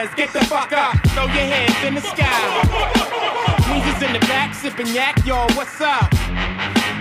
says, 0.00 0.14
get 0.14 0.32
the 0.32 0.40
fuck 0.46 0.72
up, 0.72 0.96
throw 1.08 1.24
your 1.24 1.48
hands 1.52 1.76
in 1.84 1.94
the 1.94 2.00
sky. 2.00 2.40
Weezer's 3.68 4.02
in 4.02 4.12
the 4.12 4.20
back, 4.20 4.54
sipping 4.54 4.86
yak, 4.88 5.24
y'all, 5.26 5.48
what's 5.54 5.80
up? 5.80 6.10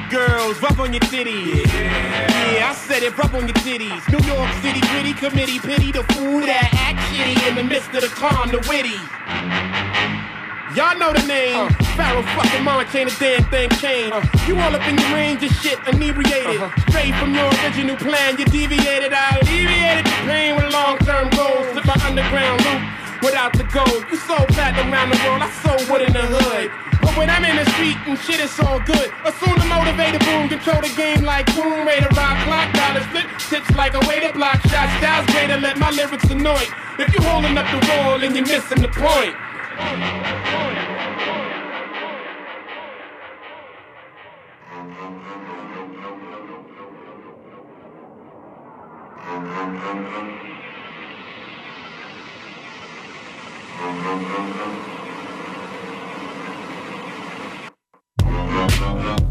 Girls, 0.09 0.61
rub 0.61 0.79
on 0.79 0.91
your 0.91 1.01
titties. 1.01 1.65
Yeah. 1.67 2.53
yeah, 2.53 2.69
I 2.69 2.73
said 2.73 3.03
it, 3.03 3.17
rub 3.17 3.33
on 3.35 3.47
your 3.47 3.59
titties. 3.63 4.03
New 4.11 4.23
York 4.27 4.51
City, 4.61 4.81
gritty 4.91 5.13
committee, 5.13 5.59
pity 5.59 5.91
the 5.91 6.03
fool 6.15 6.41
that 6.41 6.69
act 6.73 6.99
shitty 7.13 7.47
in 7.47 7.55
the 7.55 7.63
midst 7.63 7.93
of 7.93 8.01
the 8.01 8.09
calm, 8.09 8.49
the 8.49 8.59
witty. 8.67 8.99
Y'all 10.75 10.97
know 10.97 11.13
the 11.13 11.25
name. 11.25 11.55
Uh, 11.55 11.69
Pharoahe 11.97 12.23
fucking 12.35 13.05
The 13.05 13.15
damn 13.19 13.43
thing 13.49 13.69
came. 13.69 14.13
Uh, 14.13 14.21
you 14.47 14.55
all 14.59 14.75
up 14.75 14.85
in 14.87 14.97
your 14.97 15.13
range 15.13 15.43
of 15.43 15.51
shit, 15.61 15.79
inebriated. 15.87 16.61
Uh-huh. 16.61 16.89
Straight 16.89 17.15
from 17.15 17.33
your 17.33 17.49
original 17.61 17.97
plan, 17.97 18.37
you 18.37 18.45
deviated. 18.45 19.13
I 19.13 19.39
alleviated 19.41 20.05
the 20.05 20.17
pain 20.25 20.55
with 20.55 20.71
long-term 20.73 21.29
goals. 21.31 21.67
Slip 21.73 21.85
my 21.85 21.97
underground 22.05 22.63
loop 22.65 22.99
without 23.21 23.53
the 23.53 23.63
gold. 23.69 24.05
You 24.09 24.17
sold 24.17 24.47
platinum 24.49 24.93
around 24.93 25.11
the 25.11 25.19
world, 25.25 25.41
I 25.43 25.49
sold 25.63 25.83
wood 25.89 26.01
in 26.01 26.13
the 26.13 26.25
hood. 26.25 26.71
But 27.01 27.15
when 27.15 27.29
I'm 27.29 27.45
in 27.45 27.55
the 27.55 27.65
street 27.71 27.95
and 28.07 28.17
shit, 28.19 28.39
it's 28.39 28.59
all 28.59 28.79
good. 28.79 29.11
Assume 29.23 29.55
the 29.55 29.65
motivated 29.65 30.19
boom, 30.25 30.49
control 30.49 30.81
the 30.81 30.91
game 30.95 31.23
like 31.23 31.45
boom, 31.55 31.87
to 31.87 32.09
rock 32.15 32.37
clock, 32.43 32.67
dollars 32.73 33.05
flip, 33.11 33.27
tips 33.49 33.71
like 33.75 33.93
a 33.93 34.03
way 34.07 34.19
to 34.19 34.33
block 34.33 34.59
shots, 34.67 34.91
styles 34.99 35.25
greater, 35.31 35.57
let 35.57 35.77
my 35.77 35.91
lyrics 35.91 36.29
annoy. 36.29 36.65
If 36.99 37.13
you 37.13 37.21
holding 37.23 37.57
up 37.57 37.67
the 37.71 37.79
wall 37.87 38.23
and 38.23 38.35
you're 38.35 38.45
missing 38.45 38.81
the 38.81 38.89
point. 38.89 39.35
Thank 49.79 50.39
you. 59.19 59.28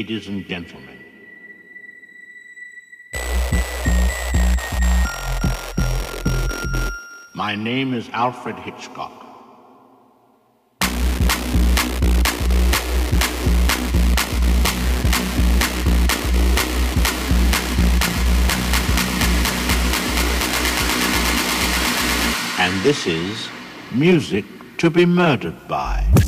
Ladies 0.00 0.28
and 0.28 0.46
gentlemen. 0.48 0.98
My 7.34 7.54
name 7.54 7.92
is 7.92 8.08
Alfred 8.14 8.56
Hitchcock. 8.60 9.12
And 22.58 22.82
this 22.82 23.06
is 23.06 23.50
music 23.92 24.46
to 24.78 24.88
be 24.88 25.04
murdered 25.04 25.68
by. 25.68 26.19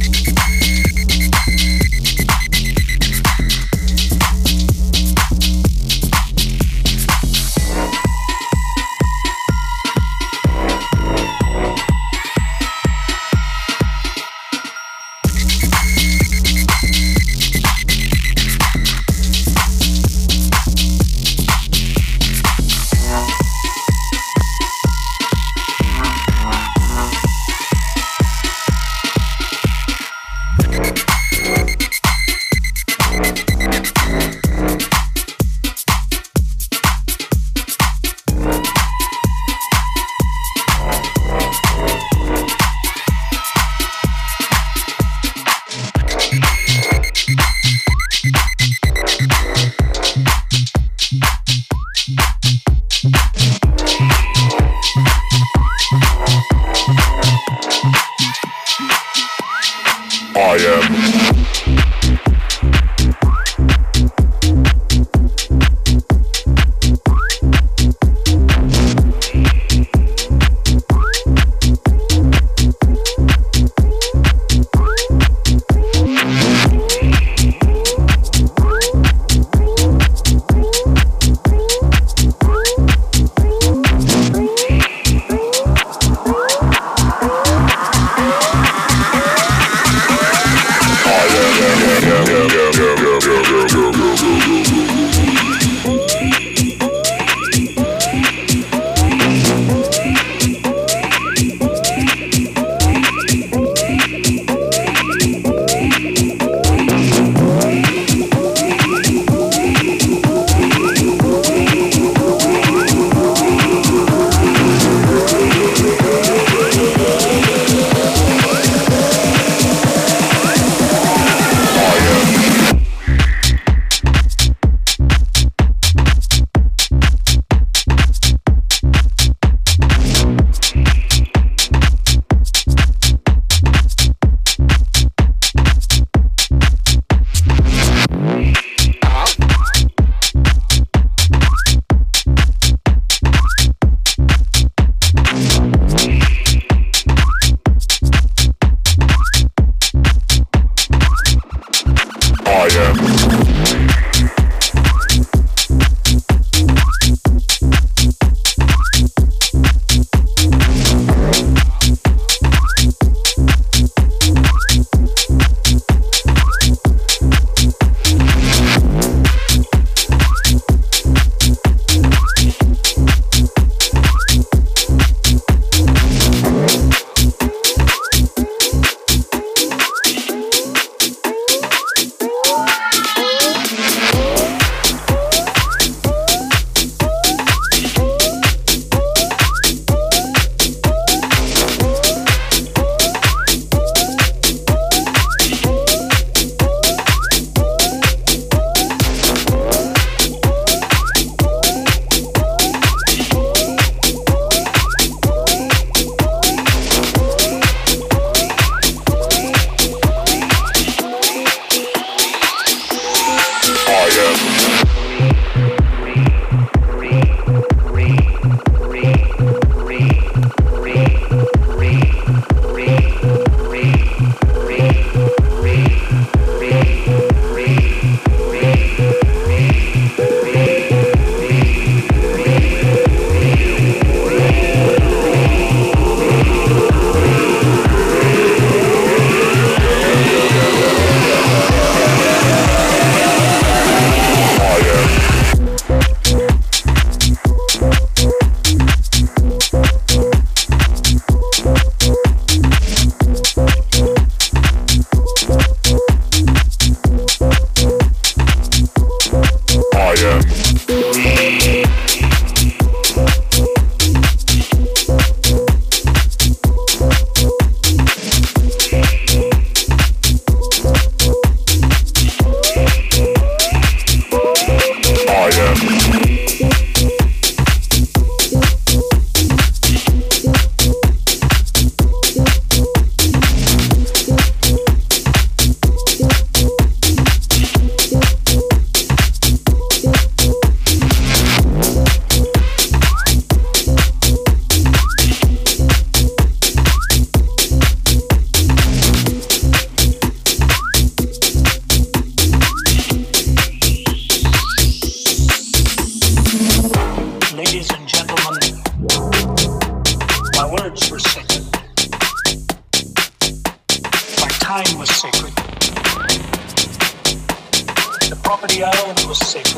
Sacred. 319.34 319.71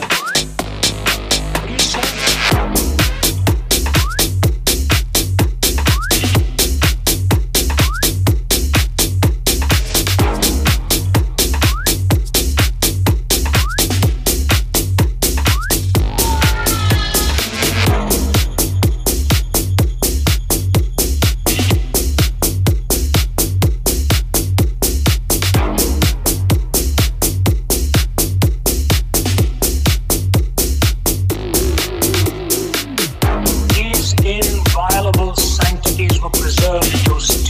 precisando 36.45 37.44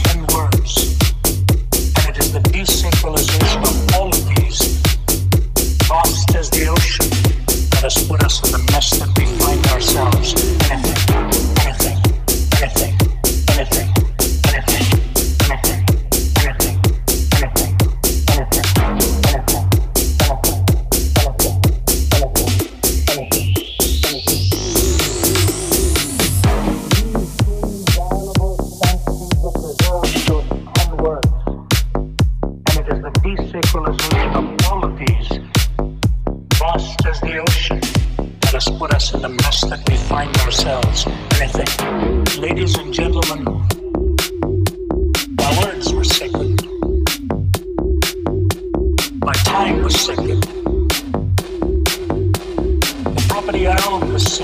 I 53.47 53.77
own 53.87 54.11
was. 54.11 54.39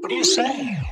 What 0.00 0.08
do 0.10 0.14
you 0.14 0.24
say? 0.24 0.83